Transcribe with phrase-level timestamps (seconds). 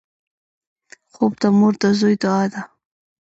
[1.13, 2.61] خوب د مور د زوی دعا ده